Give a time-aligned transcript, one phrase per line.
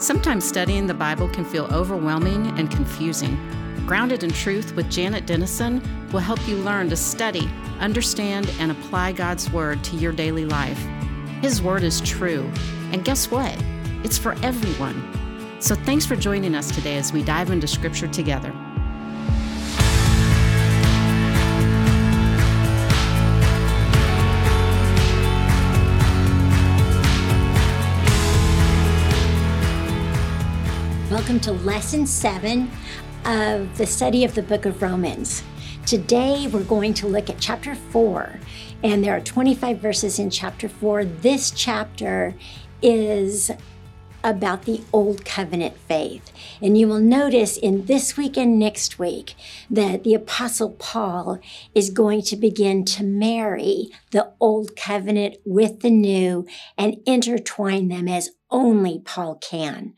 [0.00, 3.36] Sometimes studying the Bible can feel overwhelming and confusing.
[3.86, 7.50] Grounded in Truth with Janet Denison will help you learn to study,
[7.80, 10.82] understand, and apply God's Word to your daily life.
[11.42, 12.50] His Word is true,
[12.92, 13.54] and guess what?
[14.02, 15.60] It's for everyone.
[15.60, 18.54] So thanks for joining us today as we dive into Scripture together.
[31.20, 32.70] Welcome to lesson seven
[33.26, 35.42] of the study of the book of Romans.
[35.84, 38.40] Today we're going to look at chapter four,
[38.82, 41.04] and there are 25 verses in chapter four.
[41.04, 42.34] This chapter
[42.80, 43.50] is
[44.24, 46.32] about the old covenant faith.
[46.62, 49.34] And you will notice in this week and next week
[49.70, 51.38] that the apostle Paul
[51.74, 56.46] is going to begin to marry the old covenant with the new
[56.78, 59.94] and intertwine them as only Paul can.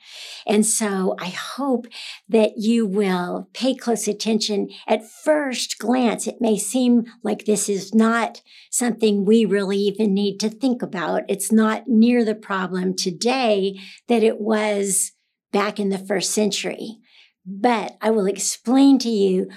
[0.47, 1.87] And so I hope
[2.29, 4.69] that you will pay close attention.
[4.87, 10.39] At first glance, it may seem like this is not something we really even need
[10.41, 11.23] to think about.
[11.29, 13.79] It's not near the problem today
[14.09, 15.13] that it was
[15.53, 16.99] back in the first century.
[17.45, 19.49] But I will explain to you,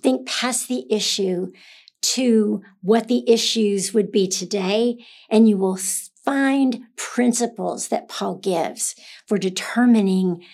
[0.00, 1.52] think past the issue
[2.02, 5.78] to what the issues would be today, and you will
[6.24, 8.94] find principles that Paul gives
[9.26, 10.44] for determining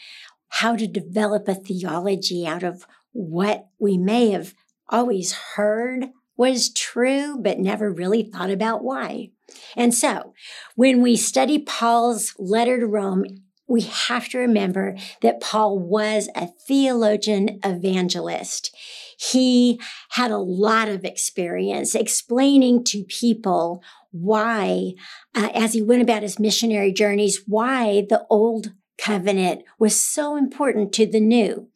[0.49, 4.55] how to develop a theology out of what we may have
[4.89, 9.31] always heard was true, but never really thought about why.
[9.77, 10.33] And so
[10.75, 13.25] when we study Paul's letter to Rome,
[13.71, 18.75] we have to remember that Paul was a theologian evangelist.
[19.17, 24.95] He had a lot of experience explaining to people why,
[25.37, 30.93] uh, as he went about his missionary journeys, why the old covenant was so important
[30.95, 31.69] to the new.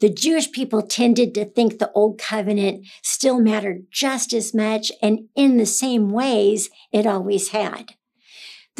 [0.00, 5.28] The Jewish people tended to think the old covenant still mattered just as much and
[5.36, 7.94] in the same ways it always had.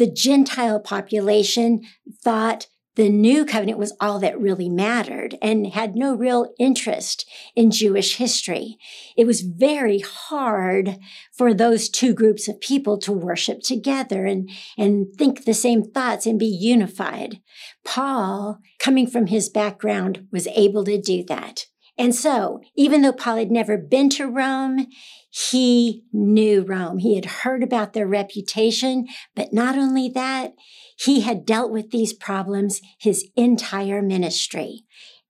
[0.01, 1.81] The Gentile population
[2.23, 7.69] thought the new covenant was all that really mattered and had no real interest in
[7.69, 8.77] Jewish history.
[9.15, 10.97] It was very hard
[11.37, 16.25] for those two groups of people to worship together and, and think the same thoughts
[16.25, 17.39] and be unified.
[17.85, 21.67] Paul, coming from his background, was able to do that.
[21.97, 24.87] And so, even though Paul had never been to Rome,
[25.29, 26.99] he knew Rome.
[26.99, 30.53] He had heard about their reputation, but not only that,
[30.97, 34.81] he had dealt with these problems his entire ministry.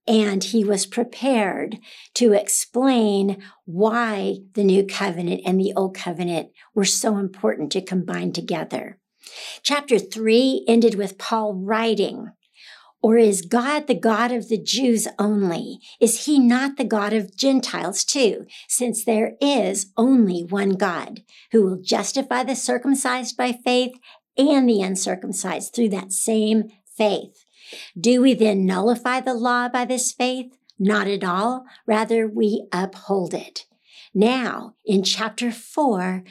[0.08, 1.78] And he was prepared
[2.16, 8.34] to explain why the new covenant and the old covenant were so important to combine
[8.34, 8.98] together.
[9.62, 12.32] Chapter three ended with Paul writing
[13.02, 15.80] or is God the God of the Jews only?
[16.00, 18.46] Is he not the God of Gentiles too?
[18.68, 23.94] Since there is only one God who will justify the circumcised by faith
[24.38, 27.46] and the uncircumcised through that same faith.
[28.00, 30.58] Do we then nullify the law by this faith?
[30.78, 31.66] Not at all.
[31.86, 33.66] Rather, we uphold it.
[34.14, 36.24] Now, in chapter four,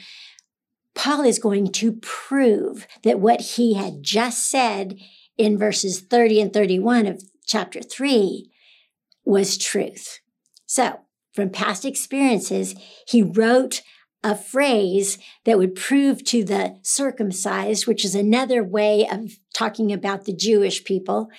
[0.93, 4.99] Paul is going to prove that what he had just said
[5.37, 8.49] in verses 30 and 31 of chapter 3
[9.25, 10.19] was truth.
[10.65, 11.01] So,
[11.33, 12.75] from past experiences,
[13.07, 13.81] he wrote
[14.23, 20.25] a phrase that would prove to the circumcised, which is another way of talking about
[20.25, 21.29] the Jewish people,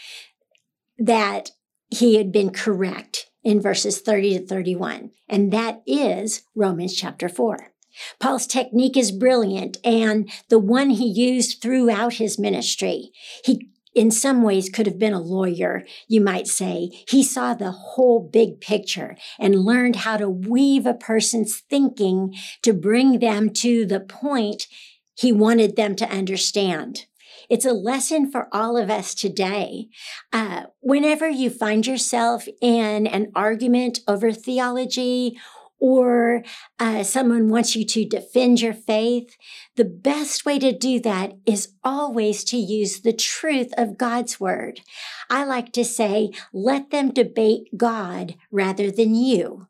[0.99, 1.51] that
[1.91, 5.11] he had been correct in verses 30 to 31.
[5.29, 7.73] And that is Romans chapter 4.
[8.19, 13.11] Paul's technique is brilliant and the one he used throughout his ministry.
[13.45, 16.91] He in some ways could have been a lawyer, you might say.
[17.09, 22.73] He saw the whole big picture and learned how to weave a person's thinking to
[22.73, 24.67] bring them to the point
[25.15, 27.07] he wanted them to understand.
[27.51, 29.89] It's a lesson for all of us today.
[30.33, 35.39] Uh, whenever you find yourself in an argument over theology
[35.83, 36.45] or
[36.79, 39.37] uh, someone wants you to defend your faith,
[39.75, 44.81] the best way to do that is always to use the truth of God's word.
[45.29, 49.67] I like to say, let them debate God rather than you.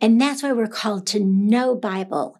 [0.00, 2.36] And that's why we're called to know Bible.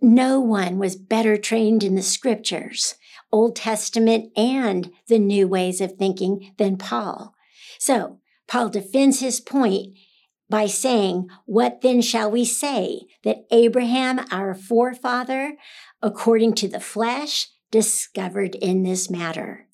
[0.00, 2.96] No one was better trained in the scriptures,
[3.30, 7.36] Old Testament and the new ways of thinking than Paul.
[7.78, 8.18] So
[8.48, 9.94] Paul defends his point
[10.52, 13.06] by saying, What then shall we say?
[13.24, 15.56] That Abraham, our forefather,
[16.02, 19.66] according to the flesh, discovered in this matter.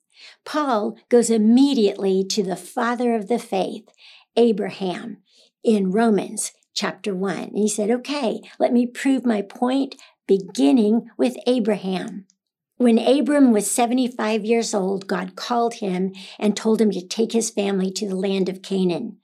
[0.44, 3.88] Paul goes immediately to the father of the faith,
[4.36, 5.16] Abraham,
[5.64, 7.36] in Romans chapter 1.
[7.36, 9.96] And he said, Okay, let me prove my point,
[10.28, 12.26] beginning with Abraham.
[12.76, 17.50] When Abram was 75 years old, God called him and told him to take his
[17.50, 19.16] family to the land of Canaan.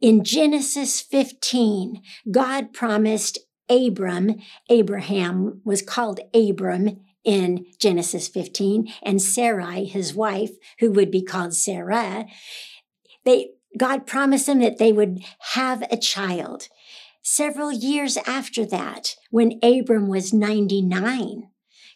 [0.00, 3.38] In Genesis 15, God promised
[3.68, 4.36] Abram,
[4.70, 11.54] Abraham was called Abram in Genesis 15, and Sarai, his wife, who would be called
[11.54, 12.24] Sarah,
[13.24, 15.20] they, God promised them that they would
[15.52, 16.68] have a child.
[17.22, 21.50] Several years after that, when Abram was 99,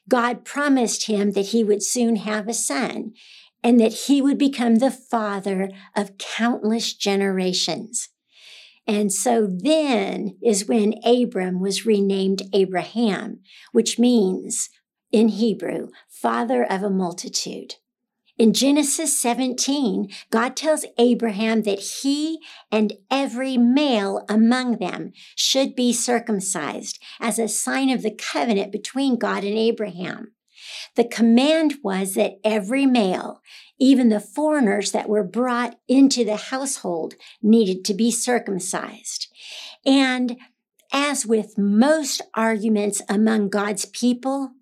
[0.08, 3.14] God promised him that he would soon have a son
[3.64, 8.10] and that he would become the father of countless generations.
[8.86, 13.40] And so then is when Abram was renamed Abraham,
[13.72, 14.68] which means
[15.10, 17.76] in Hebrew, father of a multitude.
[18.36, 22.40] In Genesis 17, God tells Abraham that he
[22.70, 29.18] and every male among them should be circumcised as a sign of the covenant between
[29.18, 30.32] God and Abraham.
[30.96, 33.42] The command was that every male,
[33.78, 39.28] even the foreigners that were brought into the household, needed to be circumcised.
[39.84, 40.36] And
[40.92, 44.52] as with most arguments among God's people,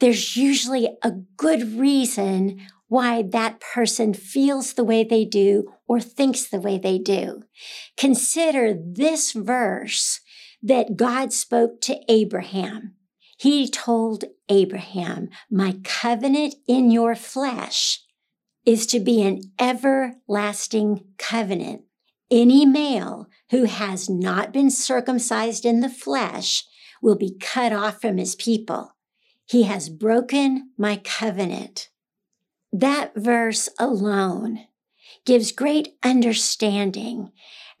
[0.00, 6.46] there's usually a good reason why that person feels the way they do or thinks
[6.46, 7.42] the way they do.
[7.96, 10.20] Consider this verse
[10.62, 12.94] that God spoke to Abraham.
[13.38, 18.00] He told Abraham, My covenant in your flesh
[18.64, 21.82] is to be an everlasting covenant.
[22.30, 26.64] Any male who has not been circumcised in the flesh
[27.02, 28.96] will be cut off from his people.
[29.44, 31.90] He has broken my covenant.
[32.72, 34.66] That verse alone
[35.26, 37.32] gives great understanding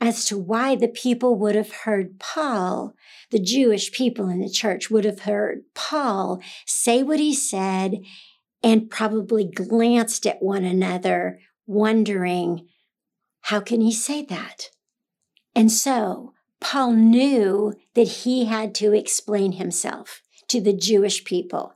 [0.02, 2.92] as to why the people would have heard Paul,
[3.30, 8.00] the Jewish people in the church would have heard Paul say what he said
[8.64, 11.38] and probably glanced at one another,
[11.68, 12.66] wondering,
[13.42, 14.70] how can he say that?
[15.54, 21.74] And so Paul knew that he had to explain himself to the Jewish people.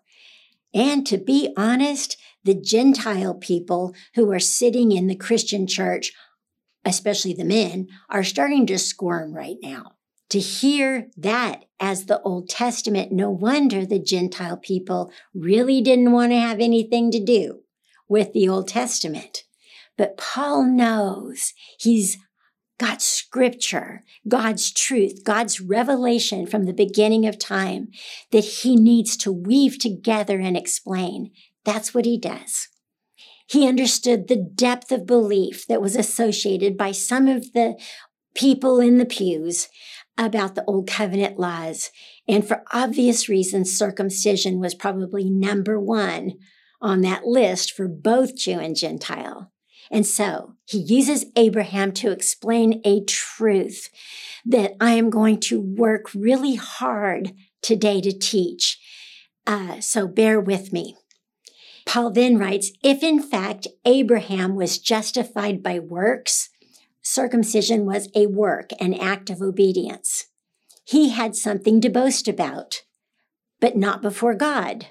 [0.74, 6.12] And to be honest, the Gentile people who are sitting in the Christian church,
[6.86, 9.92] especially the men, are starting to squirm right now.
[10.30, 16.32] To hear that as the Old Testament, no wonder the Gentile people really didn't want
[16.32, 17.60] to have anything to do
[18.08, 19.44] with the Old Testament.
[19.98, 22.16] But Paul knows he's
[22.78, 27.88] got scripture, God's truth, God's revelation from the beginning of time
[28.32, 31.30] that he needs to weave together and explain.
[31.64, 32.68] That's what he does.
[33.46, 37.80] He understood the depth of belief that was associated by some of the
[38.34, 39.68] people in the pews
[40.18, 41.90] about the Old Covenant laws.
[42.26, 46.34] And for obvious reasons, circumcision was probably number one
[46.80, 49.52] on that list for both Jew and Gentile.
[49.90, 53.88] And so he uses Abraham to explain a truth
[54.44, 57.32] that I am going to work really hard
[57.62, 58.78] today to teach.
[59.46, 60.96] Uh, so bear with me.
[61.86, 66.50] Paul then writes, if in fact Abraham was justified by works,
[67.00, 70.26] circumcision was a work, an act of obedience.
[70.84, 72.82] He had something to boast about,
[73.60, 74.88] but not before God.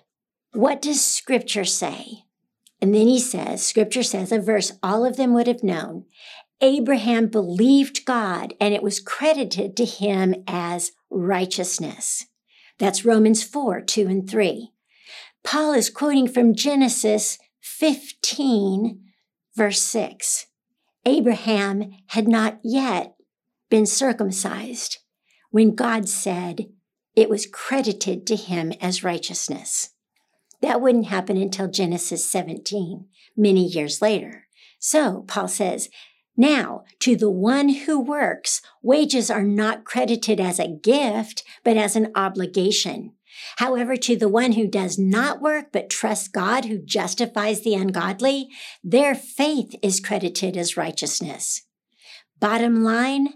[0.53, 2.23] What does scripture say?
[2.81, 6.05] And then he says, scripture says, a verse all of them would have known.
[6.61, 12.25] Abraham believed God and it was credited to him as righteousness.
[12.79, 14.71] That's Romans 4, 2 and 3.
[15.45, 18.99] Paul is quoting from Genesis 15,
[19.55, 20.47] verse 6.
[21.05, 23.15] Abraham had not yet
[23.69, 24.97] been circumcised
[25.51, 26.65] when God said
[27.15, 29.91] it was credited to him as righteousness.
[30.61, 33.05] That wouldn't happen until Genesis 17,
[33.37, 34.47] many years later.
[34.79, 35.89] So Paul says,
[36.35, 41.95] now, to the one who works, wages are not credited as a gift, but as
[41.95, 43.14] an obligation.
[43.57, 48.49] However, to the one who does not work but trusts God who justifies the ungodly,
[48.83, 51.63] their faith is credited as righteousness.
[52.39, 53.29] Bottom line,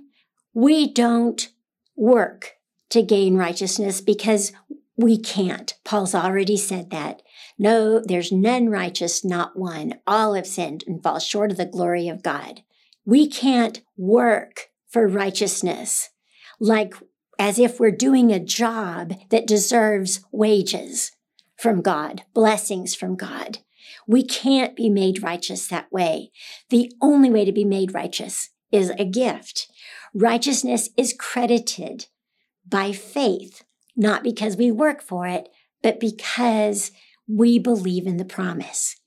[0.54, 1.50] we don't
[1.96, 2.54] work
[2.90, 4.52] to gain righteousness because
[4.98, 5.76] we can't.
[5.86, 7.22] Paul's already said that.
[7.58, 9.96] No, there's none righteous, not one.
[10.06, 12.64] All have sinned and fall short of the glory of God.
[13.06, 16.10] We can't work for righteousness
[16.60, 16.94] like
[17.40, 21.14] as if we're doing a job that deserves wages
[21.58, 23.60] from God, blessings from God.
[24.06, 26.32] We can't be made righteous that way.
[26.70, 29.68] The only way to be made righteous is a gift.
[30.14, 32.08] Righteousness is credited
[32.68, 33.64] by faith,
[33.96, 35.48] not because we work for it,
[35.82, 36.92] but because
[37.28, 38.99] we believe in the promise.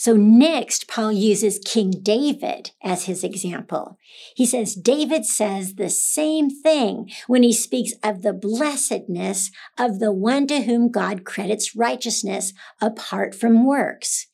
[0.00, 3.98] So next, Paul uses King David as his example.
[4.34, 10.10] He says, David says the same thing when he speaks of the blessedness of the
[10.10, 14.28] one to whom God credits righteousness apart from works.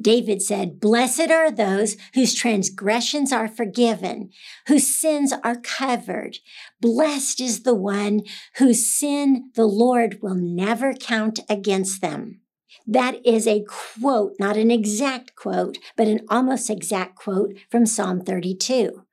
[0.00, 4.30] David said, Blessed are those whose transgressions are forgiven,
[4.66, 6.38] whose sins are covered.
[6.80, 8.22] Blessed is the one
[8.56, 12.40] whose sin the Lord will never count against them.
[12.90, 18.22] That is a quote, not an exact quote, but an almost exact quote from Psalm
[18.22, 19.04] 32.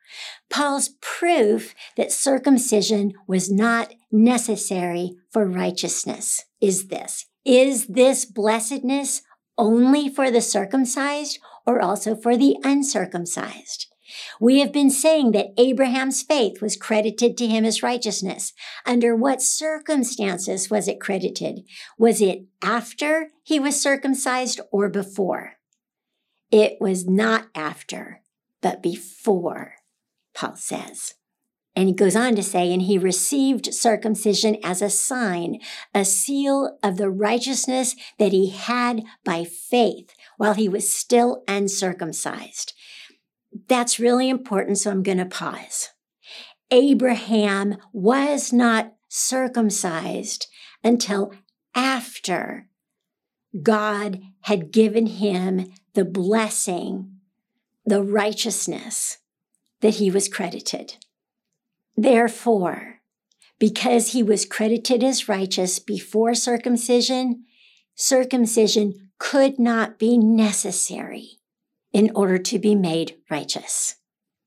[0.50, 7.26] Paul's proof that circumcision was not necessary for righteousness is this.
[7.44, 9.24] Is this blessedness
[9.58, 13.88] only for the circumcised or also for the uncircumcised?
[14.40, 18.54] We have been saying that Abraham's faith was credited to him as righteousness.
[18.86, 21.62] Under what circumstances was it credited?
[21.98, 25.54] Was it after he was circumcised or before?
[26.52, 28.22] It was not after,
[28.62, 29.76] but before,
[30.34, 31.16] Paul says.
[31.76, 35.60] And he goes on to say, and he received circumcision as a sign,
[35.94, 42.74] a seal of the righteousness that he had by faith while he was still uncircumcised.
[43.68, 45.90] That's really important, so I'm going to pause.
[46.72, 50.48] Abraham was not circumcised
[50.84, 51.34] until
[51.74, 52.68] after
[53.62, 57.20] God had given him the blessing,
[57.86, 59.20] the righteousness
[59.82, 60.96] that he was credited.
[61.96, 63.00] Therefore,
[63.58, 67.46] because he was credited as righteous before circumcision,
[67.96, 71.40] circumcision could not be necessary
[71.96, 73.96] in order to be made righteous.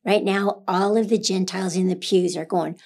[0.04, 2.78] Right now, all of the Gentiles in the pews are going,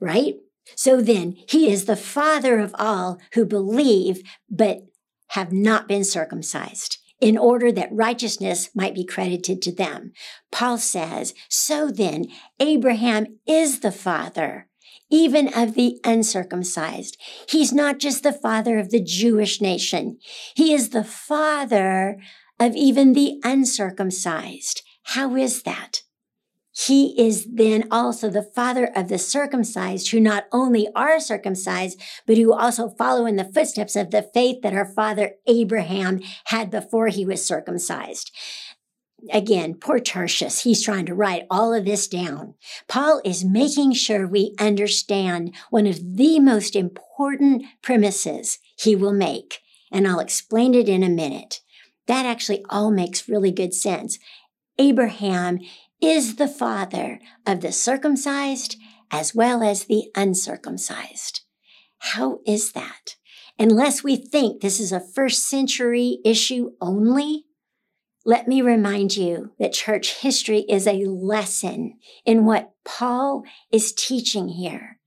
[0.00, 0.36] right?
[0.76, 4.86] So then, he is the father of all who believe but
[5.30, 10.12] have not been circumcised in order that righteousness might be credited to them.
[10.52, 12.26] Paul says, So then,
[12.60, 14.68] Abraham is the father
[15.10, 17.16] even of the uncircumcised.
[17.48, 20.18] He's not just the father of the Jewish nation.
[20.56, 22.18] He is the father
[22.64, 24.82] of even the uncircumcised.
[25.02, 26.02] How is that?
[26.72, 32.38] He is then also the father of the circumcised who not only are circumcised, but
[32.38, 37.08] who also follow in the footsteps of the faith that our father Abraham had before
[37.08, 38.32] he was circumcised.
[39.30, 42.54] Again, poor Tertius, he's trying to write all of this down.
[42.88, 49.60] Paul is making sure we understand one of the most important premises he will make,
[49.92, 51.60] and I'll explain it in a minute.
[52.06, 54.18] That actually all makes really good sense.
[54.78, 55.60] Abraham
[56.00, 58.76] is the father of the circumcised
[59.10, 61.42] as well as the uncircumcised.
[61.98, 63.16] How is that?
[63.58, 67.44] Unless we think this is a first century issue only,
[68.24, 74.48] let me remind you that church history is a lesson in what Paul is teaching
[74.48, 74.98] here.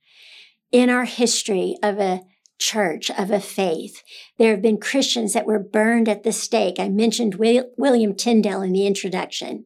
[0.72, 2.22] In our history of a
[2.60, 4.04] church of a faith.
[4.38, 6.80] There have been Christians that were burned at the stake.
[6.80, 9.66] I mentioned William Tyndale in the introduction,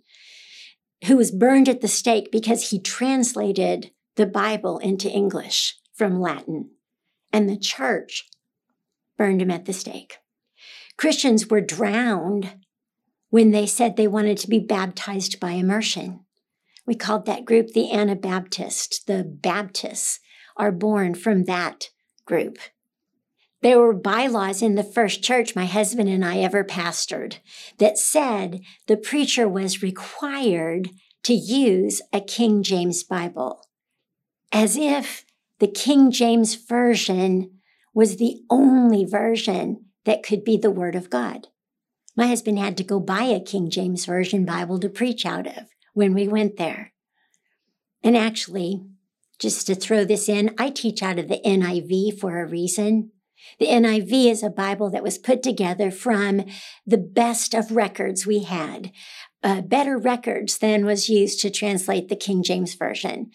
[1.06, 6.72] who was burned at the stake because he translated the Bible into English from Latin.
[7.34, 8.28] And the church
[9.18, 10.18] burned him at the stake.
[10.98, 12.56] Christians were drowned
[13.30, 16.26] when they said they wanted to be baptized by immersion.
[16.86, 19.08] We called that group the Anabaptist.
[19.08, 20.20] The Baptists
[20.58, 21.90] are born from that
[22.26, 22.58] group.
[23.62, 27.36] There were bylaws in the first church my husband and I ever pastored
[27.78, 30.90] that said the preacher was required
[31.24, 33.68] to use a King James Bible,
[34.52, 35.26] as if
[35.60, 37.52] the King James Version
[37.94, 41.48] was the only version that could be the Word of God.
[42.18, 45.70] My husband had to go buy a King James Version Bible to preach out of
[45.94, 46.94] when we went there.
[48.04, 48.82] And actually,
[49.38, 53.12] just to throw this in, I teach out of the NIV for a reason.
[53.60, 56.44] The NIV is a Bible that was put together from
[56.86, 58.92] the best of records we had.
[59.44, 63.32] Uh, better records than was used to translate the King James Version.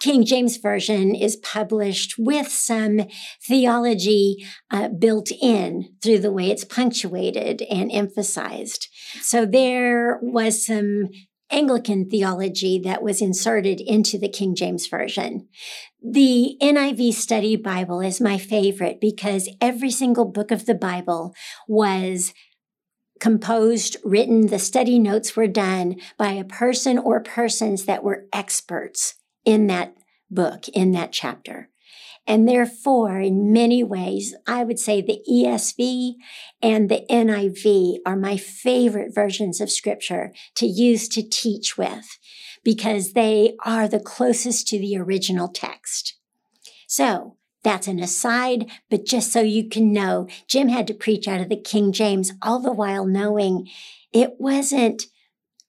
[0.00, 3.00] King James Version is published with some
[3.44, 8.86] theology uh, built in through the way it's punctuated and emphasized.
[9.20, 11.08] So there was some
[11.50, 15.48] Anglican theology that was inserted into the King James Version.
[16.02, 21.34] The NIV Study Bible is my favorite because every single book of the Bible
[21.66, 22.32] was
[23.18, 29.16] composed, written, the study notes were done by a person or persons that were experts
[29.44, 29.94] in that
[30.30, 31.68] book, in that chapter.
[32.28, 36.12] And therefore, in many ways, I would say the ESV
[36.62, 42.06] and the NIV are my favorite versions of scripture to use to teach with
[42.64, 46.14] because they are the closest to the original text.
[46.86, 51.40] So that's an aside, but just so you can know, Jim had to preach out
[51.40, 53.68] of the King James, all the while knowing
[54.12, 55.04] it wasn't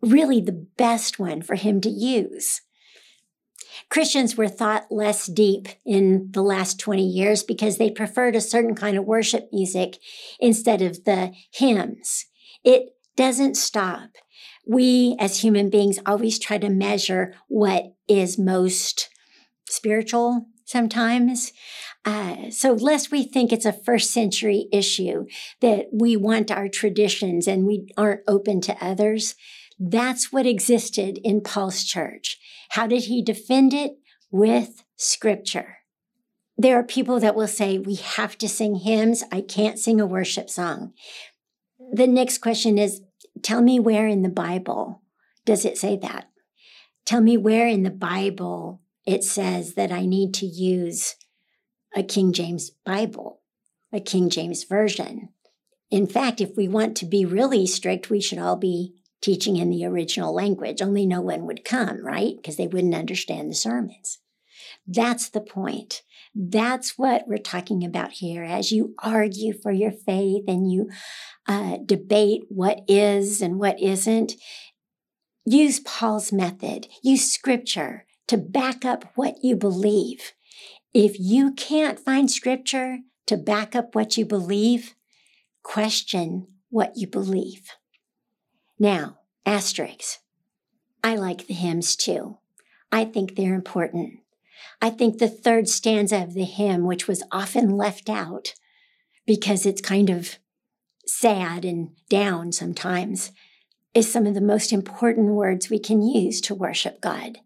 [0.01, 2.61] really the best one for him to use.
[3.89, 8.75] Christians were thought less deep in the last 20 years because they preferred a certain
[8.75, 9.97] kind of worship music
[10.39, 12.25] instead of the hymns.
[12.63, 14.11] It doesn't stop.
[14.69, 19.09] We as human beings always try to measure what is most
[19.67, 21.51] spiritual sometimes.
[22.05, 25.25] Uh, so, lest we think it's a first century issue
[25.61, 29.33] that we want our traditions and we aren't open to others,
[29.79, 32.37] that's what existed in Paul's church.
[32.69, 33.93] How did he defend it?
[34.31, 35.77] With scripture.
[36.55, 39.23] There are people that will say, we have to sing hymns.
[39.31, 40.93] I can't sing a worship song.
[41.91, 43.01] The next question is,
[43.43, 45.01] tell me where in the Bible
[45.45, 46.29] does it say that?
[47.05, 51.15] Tell me where in the Bible it says that I need to use
[51.95, 53.41] a King James Bible,
[53.91, 55.29] a King James Version.
[55.89, 59.69] In fact, if we want to be really strict, we should all be teaching in
[59.69, 60.81] the original language.
[60.81, 62.35] Only no one would come, right?
[62.35, 64.19] Because they wouldn't understand the sermons.
[64.87, 66.03] That's the point.
[66.41, 68.45] That's what we're talking about here.
[68.45, 70.89] As you argue for your faith and you
[71.45, 74.35] uh, debate what is and what isn't,
[75.45, 80.31] use Paul's method, use scripture to back up what you believe.
[80.93, 84.95] If you can't find scripture to back up what you believe,
[85.61, 87.71] question what you believe.
[88.79, 90.19] Now, asterisks.
[91.03, 92.37] I like the hymns too.
[92.93, 94.19] I think they're important.
[94.81, 98.53] I think the third stanza of the hymn, which was often left out
[99.25, 100.37] because it's kind of
[101.05, 103.31] sad and down sometimes,
[103.93, 107.39] is some of the most important words we can use to worship God.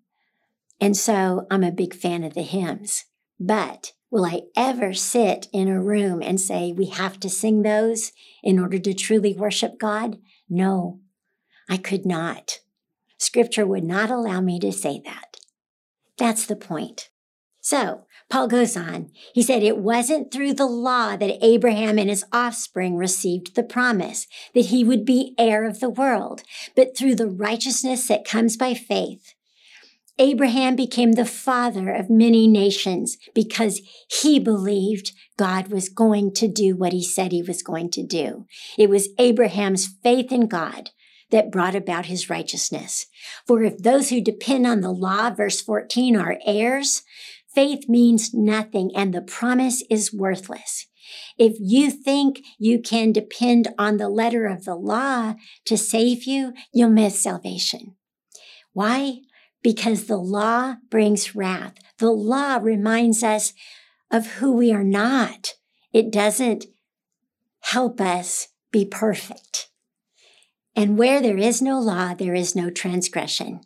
[0.80, 3.06] And so I'm a big fan of the hymns.
[3.40, 8.12] But will I ever sit in a room and say, we have to sing those
[8.44, 10.20] in order to truly worship God?
[10.50, 11.00] No,
[11.70, 12.60] I could not.
[13.18, 15.38] Scripture would not allow me to say that.
[16.18, 17.10] That's the point.
[17.62, 19.12] So, Paul goes on.
[19.34, 24.28] He said, It wasn't through the law that Abraham and his offspring received the promise
[24.54, 26.44] that he would be heir of the world,
[26.76, 29.34] but through the righteousness that comes by faith.
[30.20, 36.76] Abraham became the father of many nations because he believed God was going to do
[36.76, 38.46] what he said he was going to do.
[38.78, 40.92] It was Abraham's faith in God
[41.34, 43.08] that brought about his righteousness.
[43.48, 47.02] For if those who depend on the law, verse 14, are heirs,
[47.54, 50.86] faith means nothing and the promise is worthless.
[51.38, 55.34] If you think you can depend on the letter of the law
[55.66, 57.96] to save you, you'll miss salvation.
[58.74, 59.22] Why?
[59.64, 61.74] Because the law brings wrath.
[61.98, 63.54] The law reminds us
[64.12, 65.56] of who we are not.
[65.92, 66.66] It doesn't
[67.62, 69.70] help us be perfect.
[70.76, 73.62] And where there is no law, there is no transgression.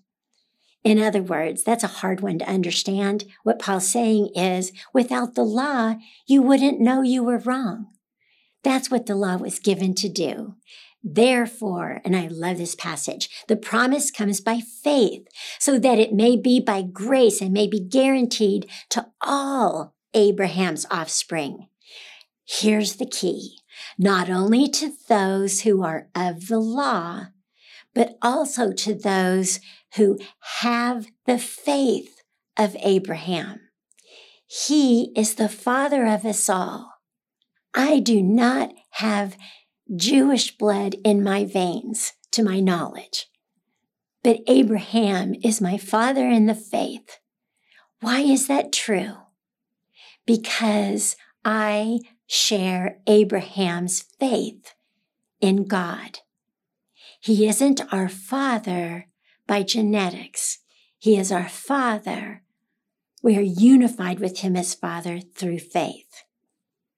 [0.84, 3.26] In other words, that's a hard one to understand.
[3.44, 5.96] What Paul's saying is, without the law,
[6.28, 7.88] you wouldn't know you were wrong.
[8.64, 10.56] That's what the law was given to do.
[11.04, 15.28] Therefore, and I love this passage, the promise comes by faith,
[15.60, 21.68] so that it may be by grace and may be guaranteed to all Abraham's offspring.
[22.46, 23.58] Here's the key
[23.98, 27.28] not only to those who are of the law,
[27.94, 29.60] but also to those
[29.96, 30.18] who
[30.62, 32.22] have the faith
[32.58, 33.60] of Abraham.
[34.46, 36.94] He is the father of us all.
[37.74, 39.38] I do not have
[39.96, 43.28] Jewish blood in my veins, to my knowledge,
[44.24, 47.20] but Abraham is my father in the faith.
[48.00, 49.16] Why is that true?
[50.26, 54.76] Because I share Abraham's faith
[55.42, 56.20] in God.
[57.20, 59.08] He isn't our father
[59.48, 60.60] by genetics.
[61.00, 62.44] He is our father.
[63.24, 66.24] We are unified with him as father through faith.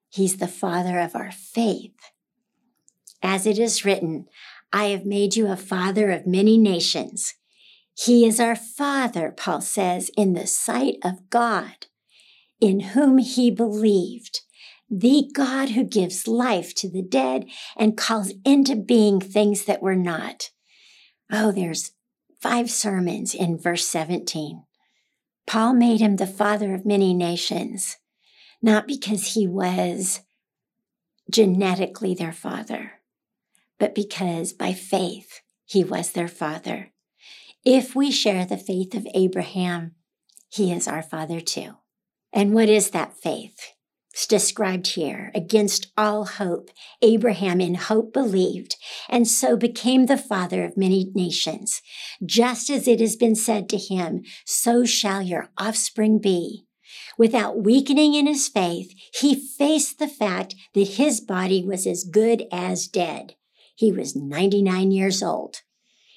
[0.09, 2.11] He's the father of our faith.
[3.21, 4.25] As it is written,
[4.73, 7.35] I have made you a father of many nations.
[7.93, 11.87] He is our father, Paul says, in the sight of God,
[12.61, 14.41] in whom he believed
[14.89, 17.45] the God who gives life to the dead
[17.77, 20.49] and calls into being things that were not.
[21.31, 21.91] Oh, there's
[22.39, 24.63] five sermons in verse 17.
[25.45, 27.97] Paul made him the father of many nations,
[28.61, 30.21] not because he was
[31.29, 32.93] genetically their father,
[33.77, 36.91] but because by faith he was their father.
[37.63, 39.95] If we share the faith of Abraham,
[40.49, 41.75] he is our father too.
[42.33, 43.73] And what is that faith?
[44.27, 45.31] Described here.
[45.33, 46.69] Against all hope,
[47.01, 48.75] Abraham in hope believed,
[49.09, 51.81] and so became the father of many nations.
[52.23, 56.65] Just as it has been said to him, so shall your offspring be.
[57.17, 62.43] Without weakening in his faith, he faced the fact that his body was as good
[62.51, 63.35] as dead.
[63.75, 65.61] He was 99 years old.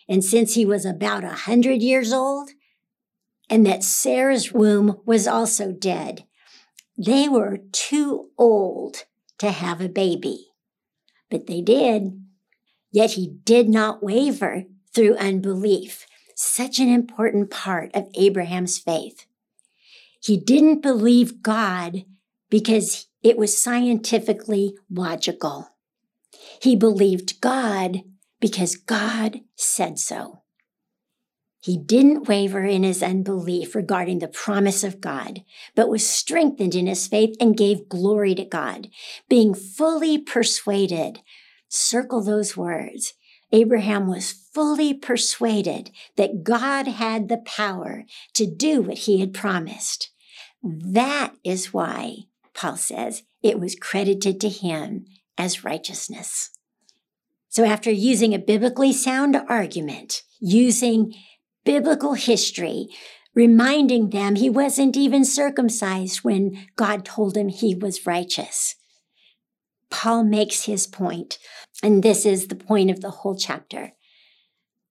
[0.09, 2.51] And since he was about a 100 years old,
[3.49, 6.25] and that Sarah's womb was also dead,
[6.97, 9.05] they were too old
[9.39, 10.49] to have a baby.
[11.31, 12.23] But they did.
[12.91, 19.27] Yet he did not waver through unbelief, such an important part of Abraham's faith.
[20.21, 22.05] He didn't believe God
[22.51, 25.71] because it was scientifically logical.
[26.61, 28.03] He believed God
[28.41, 30.42] because God said so.
[31.62, 35.44] He didn't waver in his unbelief regarding the promise of God,
[35.77, 38.88] but was strengthened in his faith and gave glory to God,
[39.29, 41.20] being fully persuaded.
[41.68, 43.14] Circle those words.
[43.53, 50.11] Abraham was fully persuaded that God had the power to do what he had promised.
[50.64, 55.05] That is why, Paul says, it was credited to him
[55.38, 56.51] as righteousness.
[57.48, 61.14] So after using a biblically sound argument, using
[61.64, 62.88] biblical history,
[63.35, 68.77] reminding them he wasn't even circumcised when God told him he was righteous.
[69.90, 71.38] Paul makes his point,
[71.83, 73.92] and this is the point of the whole chapter.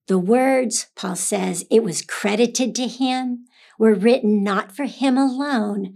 [0.06, 3.46] The words, Paul says, it was credited to him,
[3.78, 5.94] were written not for him alone,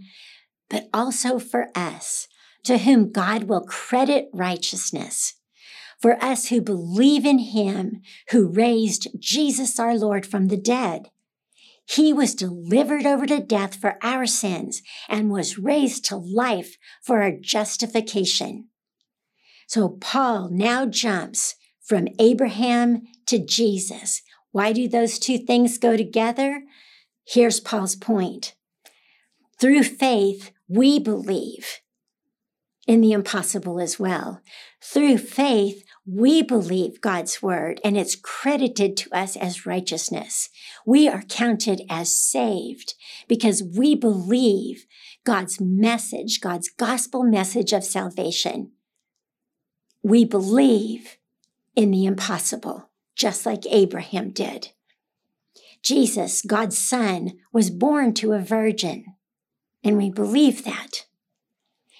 [0.69, 2.27] but also for us,
[2.63, 5.36] to whom God will credit righteousness
[5.99, 11.09] for us who believe in him who raised Jesus our Lord from the dead.
[11.85, 17.21] He was delivered over to death for our sins and was raised to life for
[17.21, 18.67] our justification.
[19.67, 24.21] So Paul now jumps from Abraham to Jesus.
[24.51, 26.63] Why do those two things go together?
[27.25, 28.55] Here's Paul's point.
[29.59, 31.79] Through faith, we believe
[32.87, 34.41] in the impossible as well.
[34.81, 40.49] Through faith, we believe God's word and it's credited to us as righteousness.
[40.85, 42.93] We are counted as saved
[43.27, 44.85] because we believe
[45.25, 48.71] God's message, God's gospel message of salvation.
[50.01, 51.17] We believe
[51.75, 54.69] in the impossible, just like Abraham did.
[55.83, 59.05] Jesus, God's son, was born to a virgin,
[59.83, 61.05] and we believe that.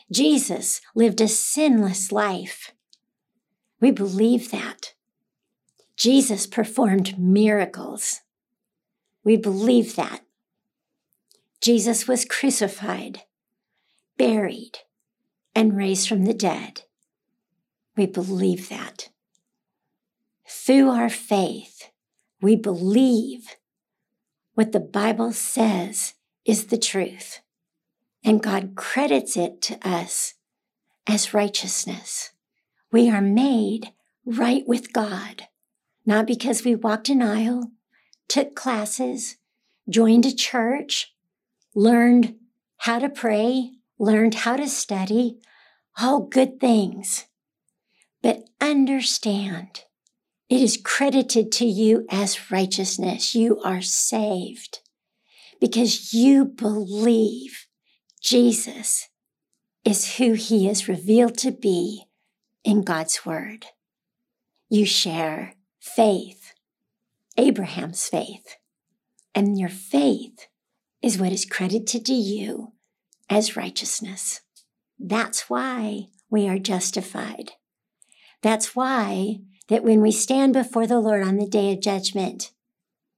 [0.10, 2.72] Jesus lived a sinless life.
[3.80, 4.94] We believe that.
[5.96, 8.22] Jesus performed miracles.
[9.24, 10.22] We believe that.
[11.62, 13.24] Jesus was crucified,
[14.18, 14.80] buried,
[15.56, 16.84] and raised from the dead.
[17.96, 19.10] We believe that.
[20.48, 21.90] Through our faith,
[22.42, 23.56] we believe
[24.54, 26.14] what the Bible says
[26.46, 27.42] is the truth
[28.24, 30.34] and God credits it to us
[31.08, 32.32] as righteousness.
[32.92, 33.92] We are made
[34.26, 35.48] right with God,
[36.06, 37.72] not because we walked an aisle,
[38.30, 39.36] took classes,
[39.90, 41.14] joined a church,
[41.76, 42.36] learned
[42.78, 45.38] how to pray, learned how to study,
[46.00, 47.26] all good things.
[48.22, 49.84] But understand,
[50.50, 53.36] it is credited to you as righteousness.
[53.36, 54.80] You are saved
[55.60, 57.68] because you believe
[58.22, 59.10] Jesus
[59.84, 62.06] is who he is revealed to be
[62.68, 63.68] in God's word.
[64.70, 66.54] You share faith,
[67.38, 68.58] Abraham's faith,
[69.34, 70.48] and your faith
[71.02, 72.74] is what is credited to you
[73.30, 74.42] as righteousness.
[75.00, 77.54] That's why we are justified.
[78.42, 79.38] That's why
[79.70, 82.52] that when we stand before the Lord on the day of judgment,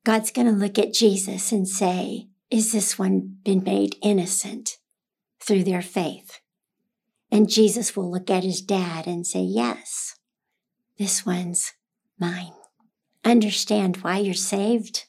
[0.05, 4.77] God's going to look at Jesus and say, is this one been made innocent?
[5.41, 6.38] through their faith.
[7.31, 10.15] And Jesus will look at his dad and say, Yes,
[10.97, 11.73] this one's
[12.19, 12.53] mine.
[13.23, 15.05] Understand why you're saved.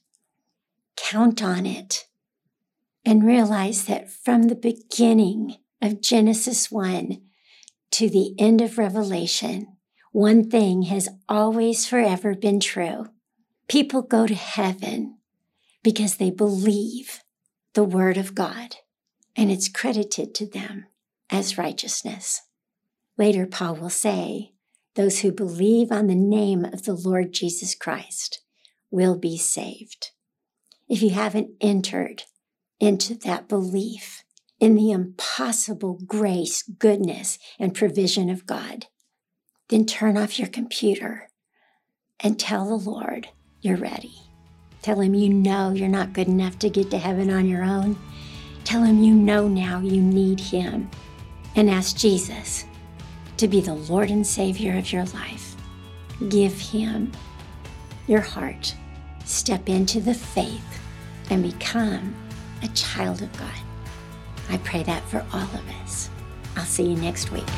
[0.97, 2.07] Count on it.
[3.05, 7.23] And realize that from the beginning of Genesis 1,
[7.93, 9.77] to the end of Revelation,
[10.13, 13.07] one thing has always forever been true.
[13.69, 15.19] People go to heaven
[15.83, 17.21] because they believe
[17.75, 18.77] the word of God
[19.37, 20.87] and it's credited to them
[21.31, 22.43] as righteousness.
[23.17, 24.53] Later, Paul will say,
[24.95, 28.41] those who believe on the name of the Lord Jesus Christ
[28.91, 30.11] will be saved.
[30.89, 32.25] If you haven't entered
[32.81, 34.25] into that belief
[34.59, 38.87] in the impossible grace, goodness, and provision of God,
[39.69, 41.29] then turn off your computer
[42.19, 43.29] and tell the Lord
[43.61, 44.15] you're ready.
[44.83, 47.97] Tell him you know you're not good enough to get to heaven on your own.
[48.65, 50.91] Tell him you know now you need him.
[51.57, 52.65] And ask Jesus
[53.37, 55.57] to be the Lord and Savior of your life.
[56.29, 57.13] Give him
[58.07, 58.75] your heart.
[59.25, 60.81] Step into the faith
[61.31, 62.15] and become
[62.63, 63.49] a child of God.
[64.49, 66.11] I pray that for all of us.
[66.57, 67.49] I'll see you next week.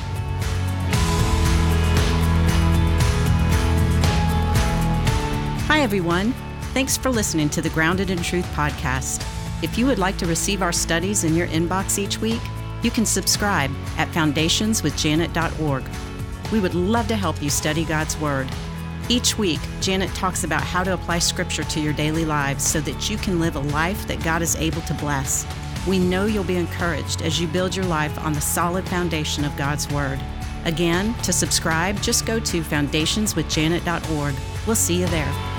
[5.68, 6.34] Hi, everyone.
[6.74, 9.26] Thanks for listening to the Grounded in Truth podcast.
[9.62, 12.42] If you would like to receive our studies in your inbox each week,
[12.82, 15.84] you can subscribe at foundationswithjanet.org.
[16.50, 18.48] We would love to help you study God's Word.
[19.08, 23.10] Each week, Janet talks about how to apply Scripture to your daily lives so that
[23.10, 25.46] you can live a life that God is able to bless.
[25.86, 29.56] We know you'll be encouraged as you build your life on the solid foundation of
[29.56, 30.20] God's Word.
[30.64, 34.34] Again, to subscribe, just go to foundationswithjanet.org.
[34.66, 35.51] We'll see you there.